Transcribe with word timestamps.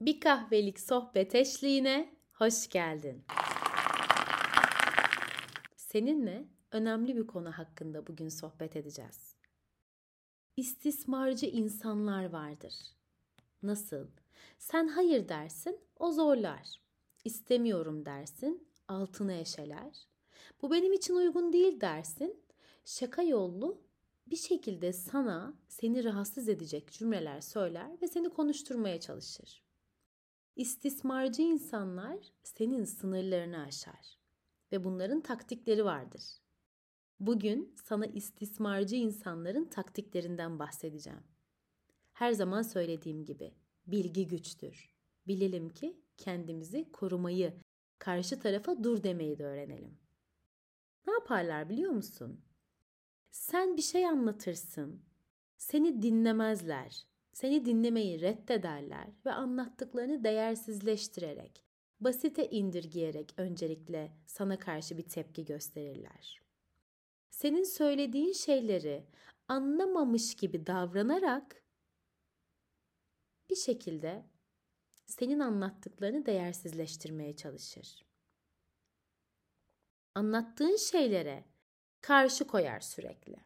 Bir 0.00 0.20
kahvelik 0.20 0.80
sohbet 0.80 1.34
eşliğine 1.34 2.16
hoş 2.32 2.68
geldin. 2.68 3.24
Seninle 5.76 6.48
önemli 6.72 7.16
bir 7.16 7.26
konu 7.26 7.52
hakkında 7.52 8.06
bugün 8.06 8.28
sohbet 8.28 8.76
edeceğiz. 8.76 9.36
İstismarcı 10.56 11.46
insanlar 11.46 12.30
vardır. 12.30 12.74
Nasıl? 13.62 14.06
Sen 14.58 14.88
hayır 14.88 15.28
dersin, 15.28 15.80
o 15.98 16.12
zorlar. 16.12 16.80
İstemiyorum 17.24 18.04
dersin, 18.04 18.68
altını 18.88 19.32
eşeler. 19.32 20.06
Bu 20.62 20.70
benim 20.70 20.92
için 20.92 21.14
uygun 21.14 21.52
değil 21.52 21.80
dersin. 21.80 22.44
Şaka 22.84 23.22
yollu 23.22 23.82
bir 24.26 24.36
şekilde 24.36 24.92
sana 24.92 25.54
seni 25.68 26.04
rahatsız 26.04 26.48
edecek 26.48 26.92
cümleler 26.92 27.40
söyler 27.40 28.02
ve 28.02 28.08
seni 28.08 28.28
konuşturmaya 28.28 29.00
çalışır. 29.00 29.65
İstismarcı 30.56 31.42
insanlar 31.42 32.18
senin 32.42 32.84
sınırlarını 32.84 33.62
aşar 33.62 34.18
ve 34.72 34.84
bunların 34.84 35.20
taktikleri 35.20 35.84
vardır. 35.84 36.22
Bugün 37.20 37.74
sana 37.84 38.06
istismarcı 38.06 38.96
insanların 38.96 39.64
taktiklerinden 39.64 40.58
bahsedeceğim. 40.58 41.22
Her 42.12 42.32
zaman 42.32 42.62
söylediğim 42.62 43.24
gibi 43.24 43.54
bilgi 43.86 44.28
güçtür. 44.28 44.94
Bilelim 45.26 45.68
ki 45.68 46.00
kendimizi 46.16 46.92
korumayı, 46.92 47.60
karşı 47.98 48.40
tarafa 48.40 48.84
dur 48.84 49.02
demeyi 49.02 49.38
de 49.38 49.44
öğrenelim. 49.44 49.98
Ne 51.06 51.12
yaparlar 51.12 51.68
biliyor 51.68 51.92
musun? 51.92 52.44
Sen 53.30 53.76
bir 53.76 53.82
şey 53.82 54.06
anlatırsın. 54.06 55.02
Seni 55.56 56.02
dinlemezler. 56.02 57.06
Seni 57.36 57.64
dinlemeyi 57.64 58.20
reddederler 58.20 59.06
ve 59.26 59.32
anlattıklarını 59.32 60.24
değersizleştirerek, 60.24 61.64
basite 62.00 62.50
indirgeyerek 62.50 63.34
öncelikle 63.36 64.12
sana 64.26 64.58
karşı 64.58 64.98
bir 64.98 65.08
tepki 65.08 65.44
gösterirler. 65.44 66.42
Senin 67.30 67.64
söylediğin 67.64 68.32
şeyleri 68.32 69.06
anlamamış 69.48 70.34
gibi 70.34 70.66
davranarak 70.66 71.62
bir 73.50 73.56
şekilde 73.56 74.26
senin 75.06 75.40
anlattıklarını 75.40 76.26
değersizleştirmeye 76.26 77.36
çalışır. 77.36 78.04
Anlattığın 80.14 80.76
şeylere 80.76 81.44
karşı 82.00 82.46
koyar 82.46 82.80
sürekli. 82.80 83.36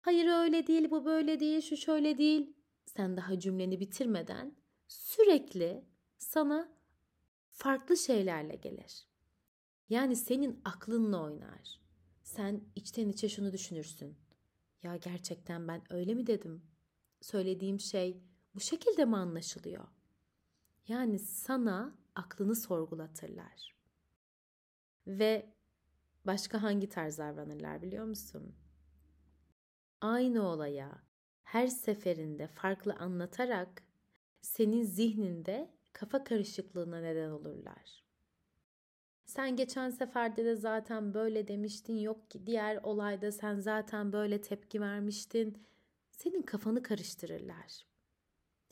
Hayır 0.00 0.26
öyle 0.26 0.66
değil, 0.66 0.90
bu 0.90 1.04
böyle 1.04 1.40
değil, 1.40 1.60
şu 1.60 1.76
şöyle 1.76 2.18
değil. 2.18 2.63
Sen 2.86 3.16
daha 3.16 3.38
cümleni 3.38 3.80
bitirmeden 3.80 4.56
sürekli 4.88 5.84
sana 6.18 6.68
farklı 7.50 7.96
şeylerle 7.96 8.56
gelir. 8.56 9.06
Yani 9.88 10.16
senin 10.16 10.60
aklınla 10.64 11.22
oynar. 11.22 11.80
Sen 12.22 12.64
içten 12.74 13.08
içe 13.08 13.28
şunu 13.28 13.52
düşünürsün. 13.52 14.16
Ya 14.82 14.96
gerçekten 14.96 15.68
ben 15.68 15.82
öyle 15.92 16.14
mi 16.14 16.26
dedim? 16.26 16.62
Söylediğim 17.20 17.80
şey 17.80 18.22
bu 18.54 18.60
şekilde 18.60 19.04
mi 19.04 19.16
anlaşılıyor? 19.16 19.84
Yani 20.88 21.18
sana 21.18 21.98
aklını 22.14 22.56
sorgulatırlar. 22.56 23.74
Ve 25.06 25.54
başka 26.26 26.62
hangi 26.62 26.88
tarz 26.88 27.18
davranırlar 27.18 27.82
biliyor 27.82 28.04
musun? 28.04 28.56
Aynı 30.00 30.42
olaya 30.42 31.02
her 31.44 31.66
seferinde 31.66 32.46
farklı 32.46 32.94
anlatarak 32.94 33.82
senin 34.40 34.82
zihninde 34.82 35.70
kafa 35.92 36.24
karışıklığına 36.24 37.00
neden 37.00 37.30
olurlar. 37.30 38.04
Sen 39.24 39.56
geçen 39.56 39.90
seferde 39.90 40.44
de 40.44 40.56
zaten 40.56 41.14
böyle 41.14 41.48
demiştin 41.48 41.96
yok 41.96 42.30
ki 42.30 42.46
diğer 42.46 42.76
olayda 42.82 43.32
sen 43.32 43.58
zaten 43.58 44.12
böyle 44.12 44.40
tepki 44.40 44.80
vermiştin. 44.80 45.66
Senin 46.10 46.42
kafanı 46.42 46.82
karıştırırlar. 46.82 47.86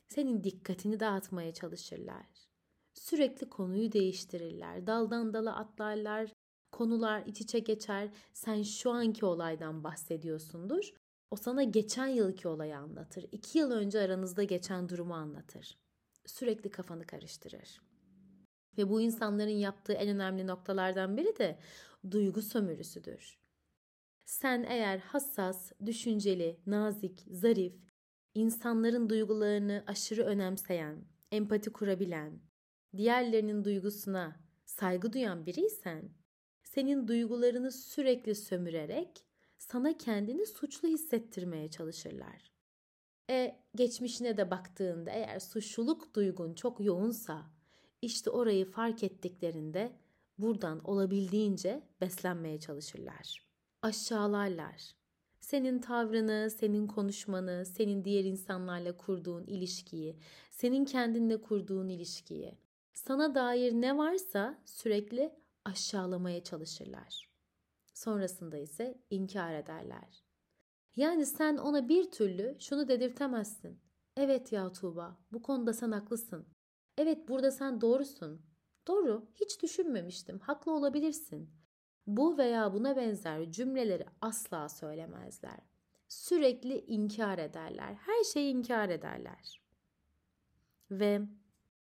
Senin 0.07 0.43
dikkatini 0.43 0.99
dağıtmaya 0.99 1.53
çalışırlar. 1.53 2.25
Sürekli 2.93 3.49
konuyu 3.49 3.91
değiştirirler. 3.91 4.87
Daldan 4.87 5.33
dala 5.33 5.55
atlarlar. 5.55 6.33
Konular 6.71 7.23
iç 7.25 7.41
içe 7.41 7.59
geçer. 7.59 8.09
Sen 8.33 8.63
şu 8.63 8.91
anki 8.91 9.25
olaydan 9.25 9.83
bahsediyorsundur. 9.83 10.93
O 11.33 11.35
sana 11.35 11.63
geçen 11.63 12.07
yılki 12.07 12.47
olayı 12.47 12.77
anlatır. 12.77 13.25
İki 13.31 13.57
yıl 13.57 13.71
önce 13.71 13.99
aranızda 13.99 14.43
geçen 14.43 14.89
durumu 14.89 15.13
anlatır. 15.13 15.77
Sürekli 16.25 16.71
kafanı 16.71 17.05
karıştırır. 17.07 17.81
Ve 18.77 18.89
bu 18.89 19.01
insanların 19.01 19.49
yaptığı 19.49 19.93
en 19.93 20.09
önemli 20.09 20.47
noktalardan 20.47 21.17
biri 21.17 21.37
de 21.37 21.59
duygu 22.11 22.41
sömürüsüdür. 22.41 23.39
Sen 24.25 24.65
eğer 24.69 24.97
hassas, 24.97 25.71
düşünceli, 25.85 26.59
nazik, 26.65 27.25
zarif, 27.31 27.73
insanların 28.33 29.09
duygularını 29.09 29.83
aşırı 29.87 30.23
önemseyen, 30.23 31.05
empati 31.31 31.69
kurabilen, 31.69 32.41
diğerlerinin 32.97 33.63
duygusuna 33.63 34.39
saygı 34.65 35.13
duyan 35.13 35.45
biriysen, 35.45 36.09
senin 36.63 37.07
duygularını 37.07 37.71
sürekli 37.71 38.35
sömürerek 38.35 39.25
sana 39.57 39.97
kendini 39.97 40.45
suçlu 40.45 40.87
hissettirmeye 40.87 41.69
çalışırlar. 41.69 42.51
E 43.29 43.59
geçmişine 43.75 44.37
de 44.37 44.51
baktığında 44.51 45.11
eğer 45.11 45.39
suçluluk 45.39 46.15
duygun 46.15 46.53
çok 46.53 46.79
yoğunsa 46.79 47.45
işte 48.01 48.29
orayı 48.29 48.65
fark 48.65 49.03
ettiklerinde 49.03 49.95
buradan 50.37 50.79
olabildiğince 50.89 51.83
beslenmeye 52.01 52.59
çalışırlar. 52.59 53.47
Aşağılarlar. 53.81 54.95
Senin 55.39 55.79
tavrını, 55.79 56.49
senin 56.49 56.87
konuşmanı, 56.87 57.65
senin 57.65 58.05
diğer 58.05 58.23
insanlarla 58.23 58.97
kurduğun 58.97 59.45
ilişkiyi, 59.45 60.17
senin 60.51 60.85
kendinle 60.85 61.41
kurduğun 61.41 61.89
ilişkiyi, 61.89 62.57
sana 62.93 63.35
dair 63.35 63.73
ne 63.73 63.97
varsa 63.97 64.59
sürekli 64.65 65.33
aşağılamaya 65.65 66.43
çalışırlar. 66.43 67.32
Sonrasında 68.03 68.57
ise 68.57 68.97
inkar 69.09 69.53
ederler. 69.53 70.23
Yani 70.95 71.25
sen 71.25 71.57
ona 71.57 71.89
bir 71.89 72.11
türlü 72.11 72.57
şunu 72.59 72.87
dedirtemezsin. 72.87 73.79
Evet 74.17 74.51
ya 74.51 74.71
Tuğba, 74.71 75.17
bu 75.31 75.41
konuda 75.41 75.73
sen 75.73 75.91
haklısın. 75.91 76.47
Evet 76.97 77.29
burada 77.29 77.51
sen 77.51 77.81
doğrusun. 77.81 78.41
Doğru, 78.87 79.27
hiç 79.33 79.61
düşünmemiştim. 79.61 80.39
Haklı 80.39 80.71
olabilirsin. 80.71 81.49
Bu 82.07 82.37
veya 82.37 82.73
buna 82.73 82.95
benzer 82.95 83.51
cümleleri 83.51 84.05
asla 84.21 84.69
söylemezler. 84.69 85.59
Sürekli 86.07 86.79
inkar 86.79 87.37
ederler. 87.37 87.93
Her 87.93 88.23
şeyi 88.23 88.53
inkar 88.53 88.89
ederler. 88.89 89.61
Ve 90.91 91.21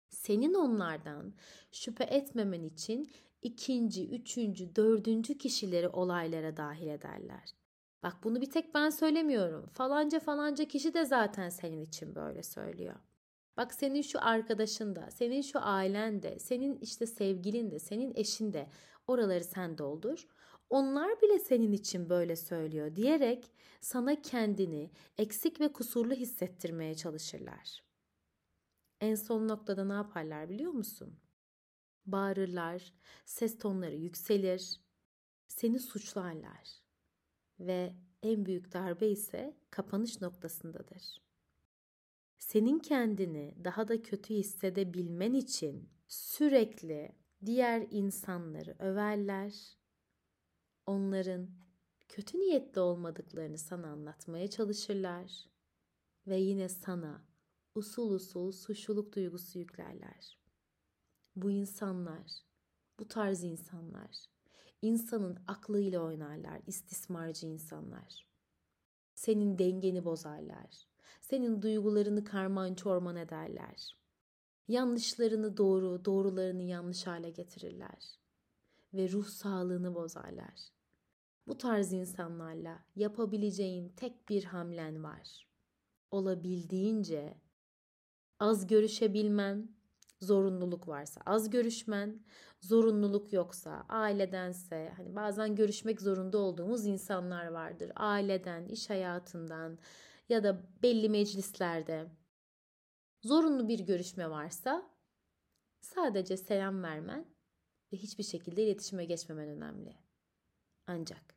senin 0.09 0.53
onlardan 0.53 1.33
şüphe 1.71 2.03
etmemen 2.03 2.63
için 2.63 3.11
ikinci, 3.43 4.09
üçüncü, 4.09 4.75
dördüncü 4.75 5.37
kişileri 5.37 5.87
olaylara 5.87 6.57
dahil 6.57 6.87
ederler. 6.87 7.55
Bak 8.03 8.17
bunu 8.23 8.41
bir 8.41 8.51
tek 8.51 8.73
ben 8.73 8.89
söylemiyorum. 8.89 9.65
Falanca 9.73 10.19
falanca 10.19 10.65
kişi 10.65 10.93
de 10.93 11.05
zaten 11.05 11.49
senin 11.49 11.81
için 11.81 12.15
böyle 12.15 12.43
söylüyor. 12.43 12.95
Bak 13.57 13.73
senin 13.73 14.01
şu 14.01 14.19
arkadaşın 14.21 14.95
da, 14.95 15.11
senin 15.11 15.41
şu 15.41 15.59
ailen 15.61 16.23
de, 16.23 16.39
senin 16.39 16.77
işte 16.77 17.05
sevgilin 17.05 17.71
de, 17.71 17.79
senin 17.79 18.13
eşin 18.15 18.53
de 18.53 18.69
oraları 19.07 19.43
sen 19.43 19.77
doldur. 19.77 20.27
Onlar 20.69 21.21
bile 21.21 21.39
senin 21.39 21.71
için 21.71 22.09
böyle 22.09 22.35
söylüyor 22.35 22.95
diyerek 22.95 23.51
sana 23.81 24.21
kendini 24.21 24.91
eksik 25.17 25.61
ve 25.61 25.73
kusurlu 25.73 26.13
hissettirmeye 26.13 26.95
çalışırlar. 26.95 27.83
En 29.01 29.15
son 29.15 29.47
noktada 29.47 29.85
ne 29.85 29.93
yaparlar 29.93 30.49
biliyor 30.49 30.71
musun? 30.71 31.19
Bağırırlar, 32.05 32.93
ses 33.25 33.59
tonları 33.59 33.95
yükselir, 33.95 34.79
seni 35.47 35.79
suçlarlar 35.79 36.83
ve 37.59 37.95
en 38.23 38.45
büyük 38.45 38.73
darbe 38.73 39.07
ise 39.07 39.57
kapanış 39.69 40.21
noktasındadır. 40.21 41.21
Senin 42.37 42.79
kendini 42.79 43.55
daha 43.63 43.87
da 43.87 44.01
kötü 44.01 44.33
hissedebilmen 44.33 45.33
için 45.33 45.89
sürekli 46.07 47.15
diğer 47.45 47.87
insanları 47.91 48.75
överler, 48.79 49.77
onların 50.85 51.49
kötü 52.09 52.39
niyetli 52.39 52.81
olmadıklarını 52.81 53.57
sana 53.57 53.87
anlatmaya 53.87 54.49
çalışırlar 54.49 55.49
ve 56.27 56.37
yine 56.37 56.69
sana 56.69 57.25
usul 57.75 58.11
usul 58.11 58.51
suçluluk 58.51 59.15
duygusu 59.15 59.59
yüklerler 59.59 60.42
bu 61.35 61.51
insanlar, 61.51 62.43
bu 62.99 63.07
tarz 63.07 63.43
insanlar, 63.43 64.25
insanın 64.81 65.37
aklıyla 65.47 65.99
oynarlar, 65.99 66.61
istismarcı 66.67 67.47
insanlar. 67.47 68.27
Senin 69.15 69.59
dengeni 69.59 70.05
bozarlar. 70.05 70.87
Senin 71.21 71.61
duygularını 71.61 72.23
karman 72.23 72.75
çorman 72.75 73.15
ederler. 73.15 73.97
Yanlışlarını 74.67 75.57
doğru, 75.57 76.05
doğrularını 76.05 76.63
yanlış 76.63 77.07
hale 77.07 77.29
getirirler 77.29 78.19
ve 78.93 79.11
ruh 79.11 79.27
sağlığını 79.27 79.95
bozarlar. 79.95 80.69
Bu 81.47 81.57
tarz 81.57 81.93
insanlarla 81.93 82.85
yapabileceğin 82.95 83.89
tek 83.89 84.29
bir 84.29 84.43
hamlen 84.43 85.03
var. 85.03 85.47
Olabildiğince 86.11 87.37
az 88.39 88.67
görüşebilmen, 88.67 89.75
zorunluluk 90.23 90.87
varsa 90.87 91.21
az 91.25 91.49
görüşmen, 91.49 92.25
zorunluluk 92.61 93.33
yoksa 93.33 93.85
ailedense 93.89 94.93
hani 94.97 95.15
bazen 95.15 95.55
görüşmek 95.55 96.01
zorunda 96.01 96.37
olduğumuz 96.37 96.85
insanlar 96.85 97.47
vardır. 97.47 97.91
Aileden, 97.95 98.67
iş 98.67 98.89
hayatından 98.89 99.77
ya 100.29 100.43
da 100.43 100.61
belli 100.83 101.09
meclislerde 101.09 102.07
zorunlu 103.23 103.67
bir 103.67 103.79
görüşme 103.79 104.29
varsa 104.29 104.89
sadece 105.81 106.37
selam 106.37 106.83
vermen 106.83 107.25
ve 107.93 107.97
hiçbir 107.97 108.23
şekilde 108.23 108.63
iletişime 108.63 109.05
geçmemen 109.05 109.47
önemli. 109.47 109.97
Ancak 110.87 111.35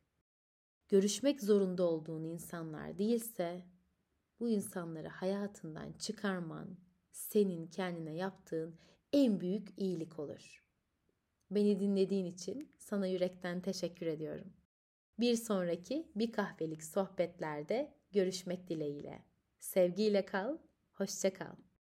görüşmek 0.89 1.41
zorunda 1.41 1.83
olduğun 1.83 2.23
insanlar 2.23 2.97
değilse 2.97 3.65
bu 4.39 4.49
insanları 4.49 5.07
hayatından 5.07 5.93
çıkarman 5.93 6.77
senin 7.17 7.67
kendine 7.67 8.15
yaptığın 8.15 8.75
en 9.13 9.39
büyük 9.39 9.67
iyilik 9.77 10.19
olur. 10.19 10.63
Beni 11.51 11.79
dinlediğin 11.79 12.25
için 12.25 12.71
sana 12.77 13.07
yürekten 13.07 13.61
teşekkür 13.61 14.05
ediyorum. 14.05 14.53
Bir 15.19 15.35
sonraki 15.35 16.11
bir 16.15 16.31
kahvelik 16.31 16.83
sohbetlerde 16.83 17.93
görüşmek 18.11 18.69
dileğiyle. 18.69 19.23
Sevgiyle 19.59 20.25
kal, 20.25 20.57
hoşça 20.93 21.33
kal. 21.33 21.55